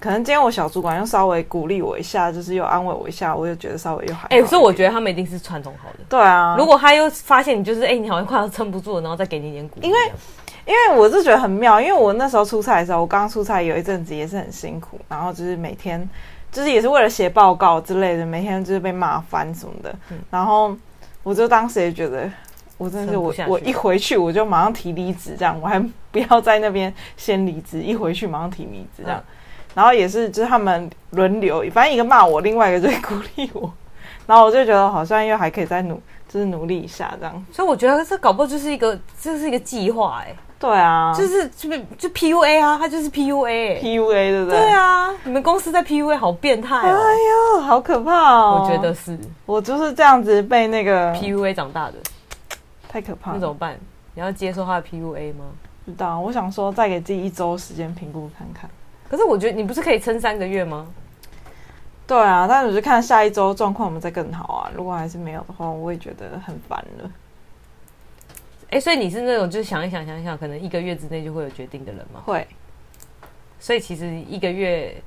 [0.00, 5.98] 可能今天我小主管又稍微鼓励我一下，就是又安慰我一下，我又觉得稍微又还，哎、欸，所以我觉得他们一定是串通好的。
[6.08, 9.98] 对啊，如果他又发现你就是哎、欸，你好像快要撑不住了，然后再给你一点鼓励，因为。
[10.66, 16.08] 因为我是觉得很妙，因为我那时候出差的时候，我刚出差有一阵子也是很辛苦，然后就是每天，
[16.54, 19.92] 就是也是为了写报告之类的，每天就是被骂翻什么的。
[20.10, 20.74] 嗯、然后
[21.24, 22.30] 我就当时也觉得，
[22.78, 25.80] 我真的是我我一回去我就马上提离职，这样我还
[26.12, 29.18] 不要在那边先离职， 一回去马上提离职这样。
[29.18, 29.34] 嗯、
[29.74, 33.72] 然后也是就是他们轮流，反正一个骂我，另外一个就鼓励我，
[34.24, 37.46] 然后我就觉得好像又还可以再努，就是努力一下这样。
[37.50, 40.36] 所以我觉得这搞不好就是一个这是一个计划哎、欸。
[40.64, 44.60] 对啊，就是就就 PUA 啊，他就是 PUA，PUA 对不对？
[44.60, 46.96] 对啊，你们公司在 PUA 好变态哦！
[46.96, 47.14] 哎
[47.56, 48.62] 呦，好可怕哦！
[48.62, 51.94] 我觉得是，我就是这样子被那个 PUA 长大的，
[52.88, 53.36] 太可怕了。
[53.36, 53.78] 那怎么办？
[54.14, 55.44] 你要接受他的 PUA 吗？
[55.84, 58.70] 不知道，我想说再给自己一周时间评估看看。
[59.10, 60.86] 可是我觉得你不是可以撑三个月吗？
[62.06, 64.70] 对啊，但是我就看下一周状况我们再更好啊。
[64.74, 67.10] 如果还是没有的话，我也觉得很烦了。
[68.74, 72.20] 哎，所以你是那种就是想一想，想一想，可能一个月之内就会有决定的人吗？
[72.24, 72.44] 会。
[73.60, 75.00] 所以其实一个月，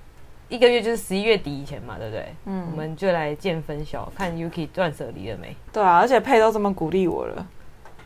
[0.48, 2.34] 一个月就是十一月底以前嘛，对不对？
[2.46, 2.66] 嗯。
[2.72, 5.54] 我们就来见分晓，看 Yuki 断舍离了没？
[5.74, 7.46] 对啊，而且佩都这么鼓励我了。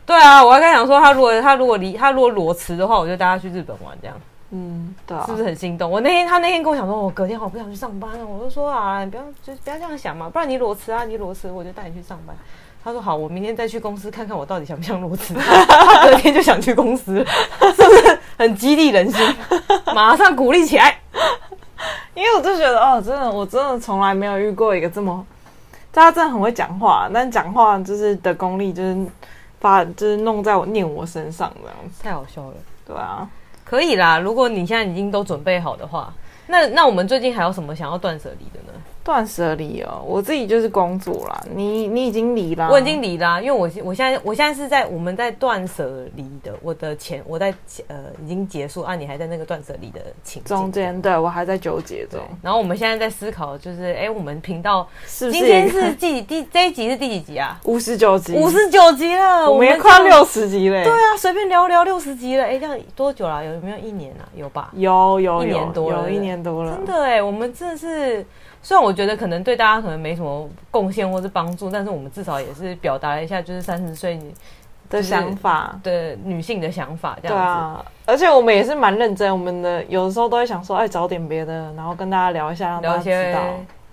[0.04, 4.20] 对啊，我还刚想说，他如果他如果离他如果裸辞的话，我就带他去日本玩，这样。
[4.50, 5.24] 嗯，对啊。
[5.26, 5.88] 是不是很心动？
[5.88, 12.36] 我那天他那天跟我讲说，我隔天好不想去上班啊，我就说啊，你不要就不要这样想嘛，不然你裸辞啊，你裸辞我就带你去上班。
[12.84, 15.34] 他说好，我明天再去公司看看我到底想不想裸辞。
[15.34, 17.24] 他隔天就想去公司，
[17.60, 19.36] 是不是很激励人心？
[19.94, 20.98] 马上鼓励起来。
[22.14, 25.24] 因为我就觉得哦，真的，我真的从来没有遇过一个这么，
[25.92, 29.06] 大家真的很会讲话，但讲话就是的功力就是
[29.60, 32.54] 发就是弄在我念我身上这样子，太好笑了。
[32.86, 33.28] 对啊，
[33.64, 36.12] 可以啦，如果你现在已经都准备好的话，
[36.48, 38.78] 那那我们最近还有什么想要断舍离的呢？
[39.04, 41.42] 断舍离哦，我自己就是工作啦。
[41.54, 47.52] 你你已经离啦，我已经离啦，因为我我现在我现在是在我们在断舍离的，我的钱我在
[47.88, 52.20] 呃已经结束啊，你还在那个断舍离的情中间，对我还在纠结中。
[52.42, 57.58] 然后我们现在在思考，就是哎，我们频道是不是今天是第第这一集是第几集啊？
[57.64, 60.84] 五十九集，五十九集了，我们也快六十集嘞。
[60.84, 63.44] 对啊，随便聊聊六十集了，哎，这样多久了？
[63.44, 64.22] 有没有一年啊？
[64.36, 64.70] 有吧？
[64.74, 68.24] 有有一年多了，有一年多了，真的哎，我们真的是。
[68.62, 74.20] 虽然我觉得可能对大家可能没什么贡献或是帮助，但是我们至少也是表达了一下，就是三十岁
[74.88, 77.42] 的想法的女性的想法这样子。
[77.42, 83.40] 对啊，而且我们也是蛮认真，我们的有的时候都会想说，哎，找点别的，然后跟大家聊一下，让大家知道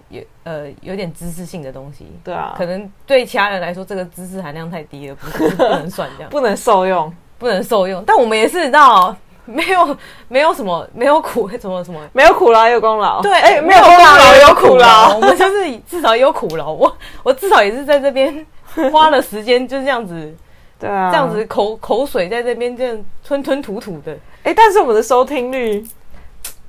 [0.10, 2.06] 有呃有点知识性的东西。
[2.24, 8.04] 对啊，可能对其他人来说，这个知识含量太低了，不是不能算这样， 不能受用，不能受用。
[8.06, 9.16] 但我们也是你知道。
[9.50, 13.22] 没有，没有什么，没有苦，什么什么，没有苦劳有功劳。
[13.22, 16.72] 对，哎、欸，没有功劳有苦劳，我们就是至少有苦劳。
[16.72, 18.46] 我我至少也是在这边
[18.92, 20.36] 花了时间，就这样子，
[20.80, 24.14] 对啊，这样子口口水在这边这样吞吞吐吐的。
[24.44, 25.86] 哎、欸，但是我们的收听率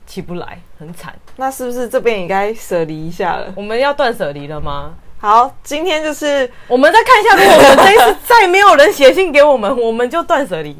[0.06, 1.14] 起不来，很惨。
[1.36, 3.52] 那是不是这边也该舍离一下了？
[3.54, 4.94] 我们要断舍离了吗？
[5.20, 10.74] 好，今天就是我们再看一下，如果我们这一次再没有人写信给我们，我们就断舍离，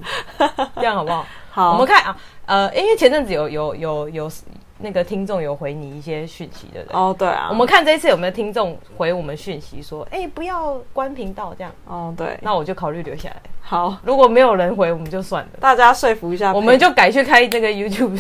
[0.76, 1.26] 这样好不好？
[1.50, 4.30] 好，我们看啊，呃，因为前阵子有有有有
[4.78, 11.72] 那个听众有回你一些讯息的人哦，对啊，我们看这一次有没有听众回我们讯息说，哎，不要关频道这样。
[11.86, 13.36] 哦，对，那我就考虑留下来。
[13.60, 18.18] 好，如果没有人回，我们就算了，大家说服一下，我们就改去开那个 YouTube，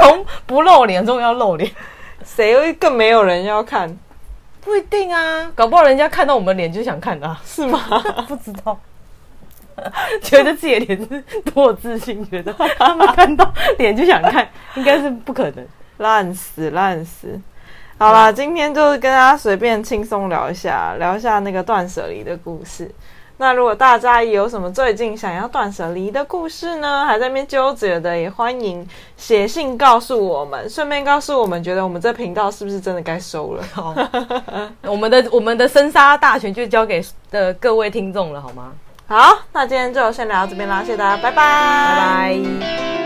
[0.00, 1.70] 从不露脸终于要露脸，
[2.24, 3.94] 谁会更没有人要看？
[4.62, 7.78] 不一定啊，搞不好人家看到我们脸就想看啊，是吗？
[8.26, 8.78] 不知道，
[10.22, 15.66] 觉得自己的脸是多有自信，觉得他们看到脸就想看，应该是不可能，
[15.98, 17.40] 烂死烂死。
[17.98, 22.90] 好啦，嗯、今天就是跟大家随便轻松聊一下，聊一下那个断舍离的故事。
[23.36, 27.04] 那如果大家有什么最近想要断舍离的故事呢？
[27.04, 33.64] 还在那边纠结的，也欢迎写信告诉我们，顺便告诉我们，觉得我们这频道是不是真的该收了？
[33.72, 33.92] 好，
[34.86, 38.72] 我们的我们的生杀大权就交给的各位听众了，好吗？
[39.06, 43.03] 好，那今天就先聊到这边啦，谢谢大家，拜拜，拜拜。